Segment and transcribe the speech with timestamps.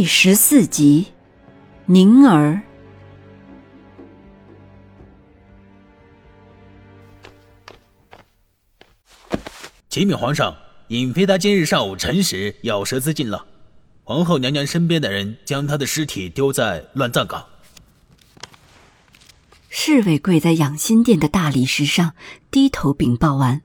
[0.00, 1.08] 第十四集，
[1.84, 2.62] 宁儿。
[9.90, 10.56] 启禀皇上，
[10.88, 13.44] 尹妃她今日上午辰时咬舌自尽了，
[14.02, 17.44] 皇后娘娘身边的人将她的尸体丢在乱葬岗。
[19.68, 22.14] 侍卫跪在养心殿的大理石上，
[22.50, 23.60] 低头禀报完。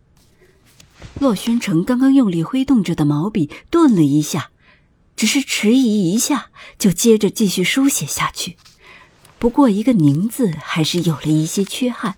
[1.17, 4.49] 洛宣城刚刚用力挥动着的毛笔顿了一下。
[5.15, 8.57] 只是迟疑一下，就接着继续书写下去。
[9.39, 12.15] 不过一个“宁”字还是有了一些缺憾。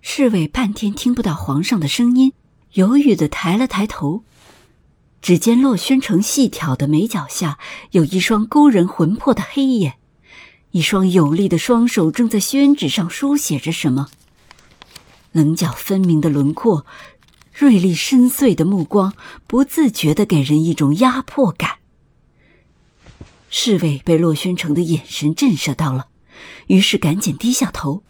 [0.00, 2.32] 侍卫半天听不到皇上的声音，
[2.72, 4.22] 犹豫的抬了抬头，
[5.20, 7.58] 只见洛宣城细挑的眉角下
[7.90, 9.98] 有一双勾人魂魄的黑眼，
[10.70, 14.08] 一双有力的双手正在宣纸上书写着什么，
[15.32, 16.86] 棱角分明的轮廓。
[17.58, 19.14] 锐利深邃的目光，
[19.48, 21.78] 不自觉的给人一种压迫感。
[23.50, 26.06] 侍卫被洛宣城的眼神震慑到了，
[26.68, 28.04] 于是赶紧低下头。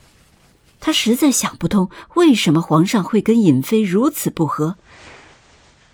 [0.81, 4.77] 他实在想不通，为什么皇上会跟尹妃如此不和。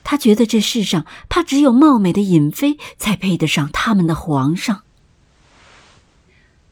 [0.03, 4.83] 他觉得这世上怕只有貌美的尹妃才配得上他们的皇上。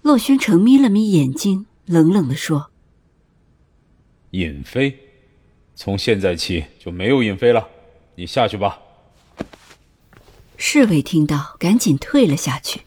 [0.02, 2.72] 洛宣城眯了眯眼睛，冷冷的说
[4.32, 5.10] ：“尹妃。”
[5.74, 7.68] 从现在起就没有尹妃了，
[8.14, 8.78] 你下去吧。
[10.56, 12.82] 侍卫听到，赶紧退了下去。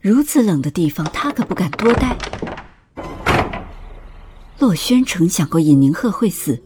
[0.00, 2.16] 如此冷的地方，他可不敢多待。
[4.58, 6.62] 洛宣城想过尹宁鹤会死，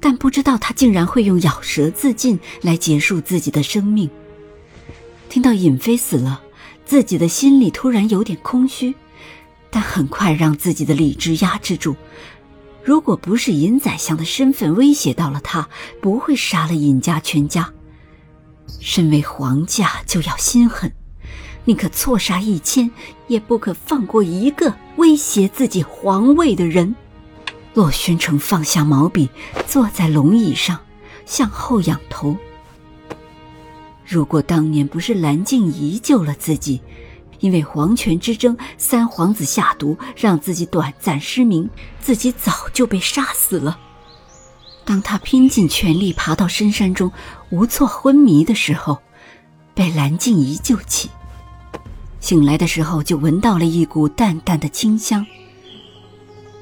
[0.00, 4.08] 但不知道他竟然会用咬舌自尽来结束自己的生命。
[5.28, 6.42] 听到尹妃死了，
[6.84, 8.94] 自己的心里突然有点空虚，
[9.70, 11.96] 但很快让自己的理智压制住。
[12.88, 15.68] 如果不是尹宰相的身份威胁到了他，
[16.00, 17.70] 不会杀了尹家全家。
[18.80, 20.90] 身为皇家，就要心狠，
[21.66, 22.90] 宁可错杀一千，
[23.26, 26.94] 也不可放过一个威胁自己皇位的人。
[27.74, 29.28] 洛宣城放下毛笔，
[29.66, 30.80] 坐在龙椅上，
[31.26, 32.34] 向后仰头。
[34.06, 36.80] 如果当年不是蓝静怡救了自己，
[37.40, 41.68] 因为皇权之争，三皇子下毒，让自己短暂失明，
[42.00, 43.78] 自己早就被杀死了。
[44.84, 47.12] 当他拼尽全力爬到深山中，
[47.50, 48.98] 无措昏迷的时候，
[49.74, 51.10] 被蓝静怡救起。
[52.20, 55.24] 醒来的时候，就闻到了一股淡淡的清香。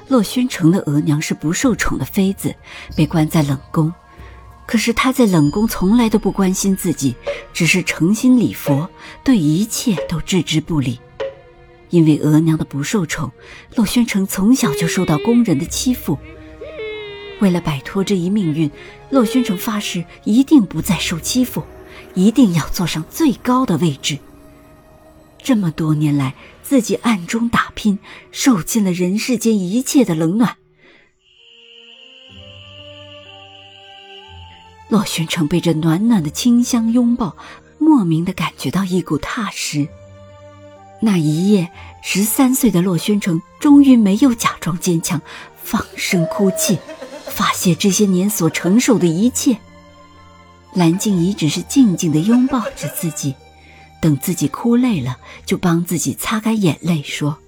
[0.09, 2.55] 洛宣城的额娘是不受宠的妃子，
[2.97, 3.93] 被关在冷宫。
[4.67, 7.15] 可是他在冷宫从来都不关心自己，
[7.53, 8.91] 只是诚心礼佛，
[9.23, 10.99] 对一切都置之不理。
[11.91, 13.31] 因为额娘的不受宠，
[13.77, 16.19] 洛宣城从小就受到宫人的欺负。
[17.41, 18.69] 为了摆脱这一命运，
[19.09, 21.63] 洛宣城发誓一定不再受欺负，
[22.15, 24.19] 一定要坐上最高的位置。
[25.41, 26.35] 这么多年来，
[26.65, 28.01] 自己暗中打拼，
[28.33, 30.57] 受尽了人世间一切的冷暖。
[34.89, 37.37] 洛宣城被这暖暖的清香拥抱，
[37.79, 39.89] 莫名的感觉到一股踏实。
[41.01, 41.71] 那一夜，
[42.03, 45.21] 十三岁的洛宣城终于没有假装坚强，
[45.63, 46.79] 放声哭泣，
[47.27, 49.59] 发泄这些年所承受的一切。
[50.73, 53.35] 蓝静怡只是静静的拥抱着自己，
[54.01, 57.39] 等自己哭累了，就帮自己擦干眼泪，说：“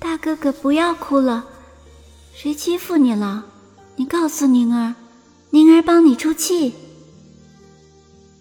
[0.00, 1.44] 大哥哥，不要哭了，
[2.34, 3.44] 谁欺负你了？
[3.96, 4.94] 你告诉宁儿。”
[6.14, 6.74] 出气。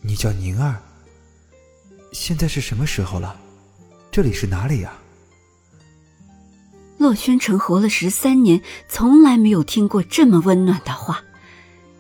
[0.02, 0.82] 你叫宁儿。
[2.12, 3.36] 现在是什么时候了？
[4.12, 4.94] 这里是哪里呀？
[7.00, 11.24] 洛宣城活了十三年，从来没有听过这么温暖的话。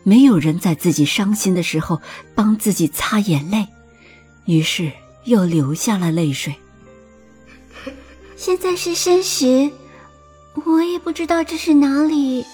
[0.03, 2.01] 没有人在自己伤心的时候
[2.35, 3.67] 帮自己擦眼泪，
[4.45, 4.91] 于是
[5.25, 6.53] 又流下了泪水。
[8.35, 9.71] 现在是申时，
[10.65, 12.45] 我也不知道这是哪里。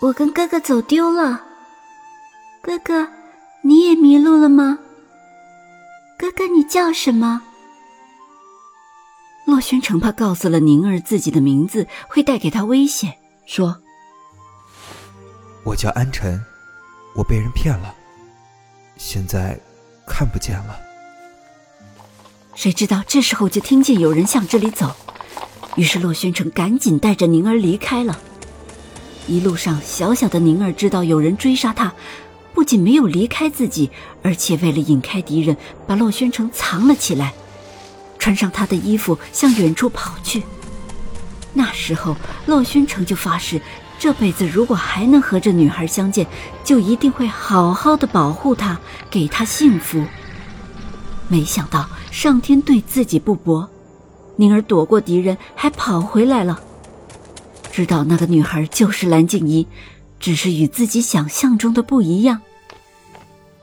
[0.00, 1.42] 我跟哥哥走丢了。
[2.62, 3.08] 哥哥，
[3.62, 4.78] 你也迷路了吗？
[6.16, 7.42] 哥哥，你叫什么？
[9.44, 13.78] 洛轩城怕告诉了宁儿自己的名字会带给他危险，说
[15.66, 16.40] ：“我叫安晨，
[17.16, 17.92] 我被人骗了，
[18.96, 19.58] 现在
[20.06, 20.78] 看不见了。
[22.54, 24.94] 谁知道这时候就听见有人向这里走，
[25.74, 28.20] 于是洛轩城赶紧带着宁儿离开了。
[29.26, 31.92] 一路上，小小的宁儿知道有人追杀他，
[32.54, 33.90] 不仅没有离开自己，
[34.22, 35.56] 而且为了引开敌人，
[35.86, 37.32] 把洛宣城藏了起来，
[38.18, 40.42] 穿上他的衣服向远处跑去。
[41.54, 42.16] 那时候，
[42.46, 43.60] 洛宣城就发誓，
[43.98, 46.26] 这辈子如果还能和这女孩相见，
[46.64, 48.78] 就一定会好好的保护她，
[49.10, 50.04] 给她幸福。
[51.28, 53.68] 没想到上天对自己不薄，
[54.36, 56.60] 宁儿躲过敌人，还跑回来了。
[57.70, 59.66] 知道那个女孩就是蓝静怡，
[60.22, 62.40] 只是与自己想象中的不一样。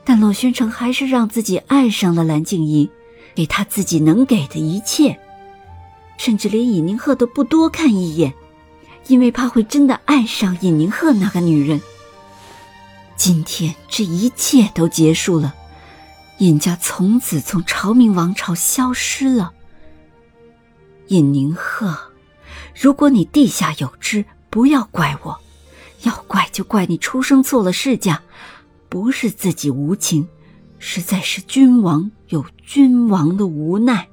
[0.04, 2.88] 但洛宣城还是让自己爱上了蓝静怡，
[3.34, 5.18] 给她自己能给的一切，
[6.18, 8.32] 甚至连尹宁鹤都不多看一眼，
[9.06, 11.80] 因为怕会真的爱上尹宁鹤那个女人。
[13.16, 15.54] 今天这一切都结束了，
[16.38, 19.52] 尹家从此从朝明王朝消失了。
[21.08, 21.96] 尹宁鹤。
[22.74, 25.34] 如果你地下有知，不要怪我；
[26.02, 28.22] 要怪就怪你出生错了世家，
[28.88, 30.26] 不是自己无情，
[30.78, 34.08] 实在是君王有君王的无奈。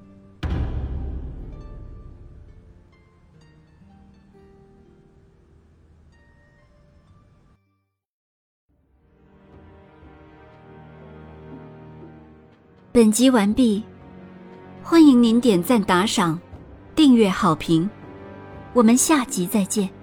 [12.92, 13.84] 本集完毕，
[14.82, 16.40] 欢迎您点赞、打赏、
[16.96, 17.88] 订阅、好评。
[18.74, 19.97] 我们下集再见。